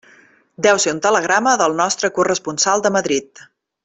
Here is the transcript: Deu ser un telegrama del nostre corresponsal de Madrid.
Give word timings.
Deu 0.65 0.79
ser 0.85 0.93
un 0.95 1.01
telegrama 1.07 1.53
del 1.63 1.77
nostre 1.83 2.11
corresponsal 2.19 2.85
de 2.87 2.93
Madrid. 2.97 3.45